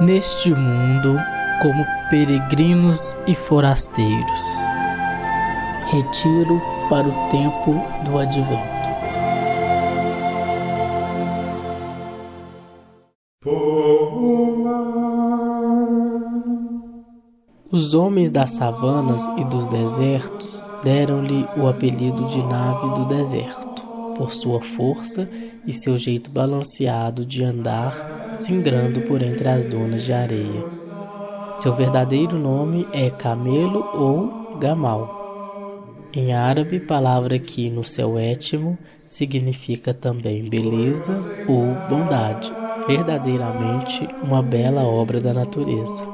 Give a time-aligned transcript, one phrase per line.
[0.00, 1.18] neste mundo
[1.62, 4.42] como peregrinos e forasteiros.
[5.90, 8.76] Retiro para o tempo do advento.
[17.70, 23.82] Os homens das savanas e dos desertos deram-lhe o apelido de nave do deserto,
[24.16, 25.28] por sua força
[25.66, 30.64] e seu jeito balanceado de andar, singrando por entre as dunas de areia.
[31.58, 36.08] Seu verdadeiro nome é camelo ou gamal.
[36.12, 41.12] Em árabe, palavra que no seu étimo significa também beleza
[41.46, 42.52] ou bondade,
[42.86, 46.04] verdadeiramente uma bela obra da natureza.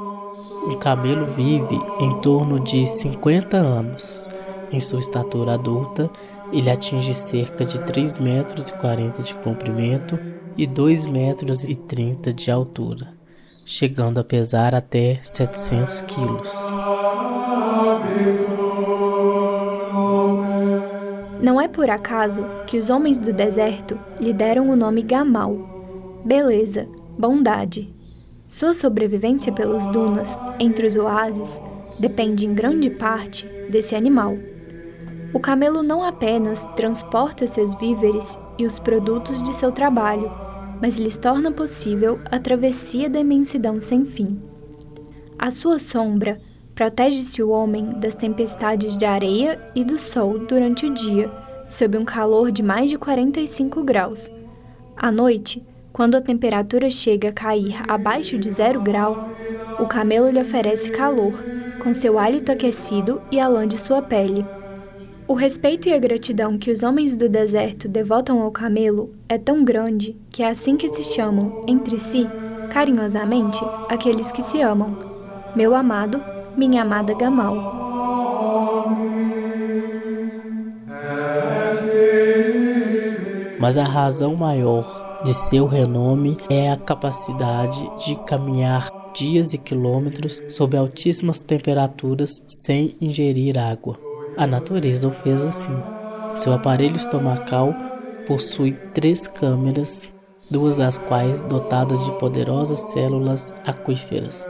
[0.67, 4.29] Um camelo vive em torno de 50 anos.
[4.73, 6.11] Em sua estatura adulta,
[6.53, 10.19] ele atinge cerca de 3 metros e 40 de comprimento
[10.57, 13.09] e 2 metros e 30 de altura,
[13.65, 16.55] chegando a pesar até 700 quilos.
[21.41, 26.89] Não é por acaso que os homens do deserto lhe deram o nome Gamal, beleza,
[27.19, 27.93] bondade.
[28.49, 31.61] Sua sobrevivência pelas dunas, entre os oásis,
[31.99, 34.37] depende em grande parte desse animal.
[35.35, 40.31] O camelo não apenas transporta seus víveres e os produtos de seu trabalho,
[40.83, 44.43] mas lhes torna possível a travessia da imensidão sem fim.
[45.39, 46.41] A sua sombra
[46.75, 51.31] protege-se o homem das tempestades de areia e do sol durante o dia,
[51.69, 54.29] sob um calor de mais de 45 graus.
[54.97, 59.31] À noite, quando a temperatura chega a cair abaixo de zero grau,
[59.79, 61.45] o camelo lhe oferece calor,
[61.81, 64.45] com seu hálito aquecido e a lã de sua pele.
[65.33, 69.65] O respeito e a gratidão que os homens do deserto devotam ao camelo é tão
[69.65, 72.29] grande que é assim que se chamam, entre si,
[72.71, 73.59] carinhosamente,
[73.89, 74.95] aqueles que se amam.
[75.57, 76.23] Meu amado,
[76.55, 77.57] minha amada Gamal.
[83.59, 90.43] Mas a razão maior de seu renome é a capacidade de caminhar dias e quilômetros
[90.51, 92.31] sob altíssimas temperaturas
[92.67, 94.12] sem ingerir água.
[94.37, 95.77] A natureza o fez assim.
[96.35, 97.75] Seu aparelho estomacal
[98.27, 100.09] possui três câmeras,
[100.51, 104.47] duas das quais dotadas de poderosas células aquíferas,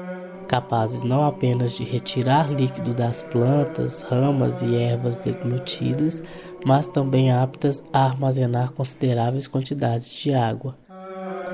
[0.46, 6.22] capazes não apenas de retirar líquido das plantas, ramas e ervas deglutidas,
[6.64, 10.76] mas também aptas a armazenar consideráveis quantidades de água.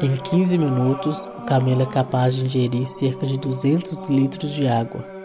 [0.03, 5.18] Em 15 minutos, o camelo é capaz de ingerir cerca de 200 litros de água,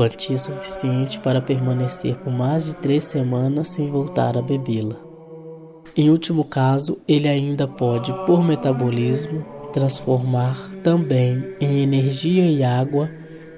[0.00, 4.96] quantia suficiente para permanecer por mais de três semanas sem voltar a bebê-la.
[5.94, 9.44] Em último caso, ele ainda pode, por metabolismo,
[9.74, 13.10] transformar também em energia e água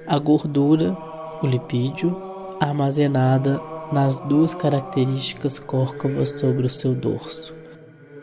[0.05, 0.97] a gordura,
[1.41, 2.13] o lipídio,
[2.59, 7.55] armazenada nas duas características córcovas sobre o seu dorso.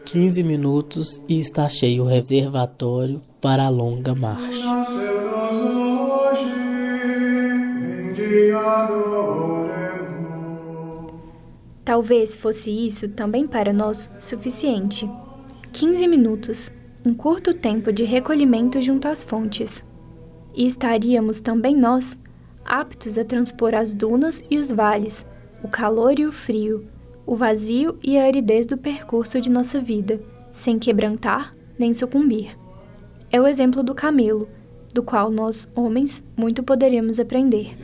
[0.04, 5.09] 15 minutos e está cheio o reservatório para a longa marcha.
[11.90, 15.10] Talvez fosse isso também para nós suficiente.
[15.72, 16.70] 15 minutos,
[17.04, 19.84] um curto tempo de recolhimento junto às fontes.
[20.54, 22.16] E estaríamos também nós
[22.64, 25.26] aptos a transpor as dunas e os vales
[25.64, 26.86] o calor e o frio,
[27.26, 30.22] o vazio e a aridez do percurso de nossa vida,
[30.52, 32.56] sem quebrantar nem sucumbir.
[33.32, 34.48] É o exemplo do camelo,
[34.94, 37.76] do qual nós, homens, muito poderíamos aprender.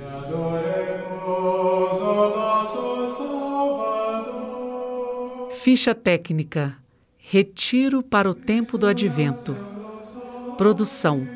[5.67, 6.77] Ficha técnica:
[7.19, 9.57] Retiro para o tempo do advento.
[10.57, 11.27] Produção: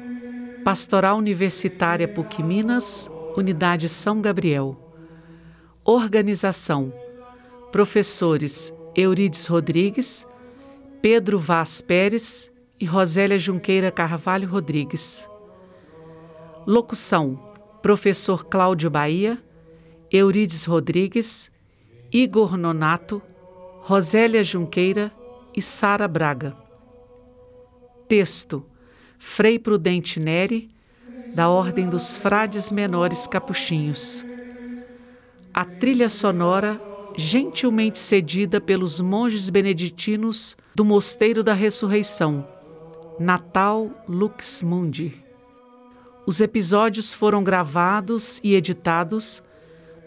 [0.62, 4.78] Pastoral Universitária PUC Minas, Unidade São Gabriel.
[5.84, 6.92] Organização:
[7.72, 10.24] Professores Eurides Rodrigues,
[11.02, 15.28] Pedro Vaz Pérez e Rosélia Junqueira Carvalho Rodrigues.
[16.64, 17.36] Locução:
[17.82, 19.42] Professor Cláudio Bahia,
[20.08, 21.50] Eurides Rodrigues,
[22.12, 23.20] Igor Nonato,
[23.80, 25.12] Rosélia Junqueira
[25.56, 26.56] e Sara Braga.
[28.08, 28.64] Texto:
[29.18, 30.70] Frei Prudente Neri,
[31.34, 34.24] da Ordem dos Frades Menores Capuchinhos
[35.52, 36.80] a trilha sonora
[37.16, 42.46] gentilmente cedida pelos monges beneditinos do Mosteiro da Ressurreição,
[43.18, 45.22] Natal Lux Mundi.
[46.24, 49.42] Os episódios foram gravados e editados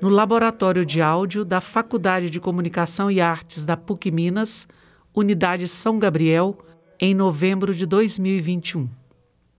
[0.03, 4.67] no Laboratório de Áudio da Faculdade de Comunicação e Artes da PUC Minas,
[5.15, 6.57] Unidade São Gabriel,
[6.99, 8.89] em novembro de 2021.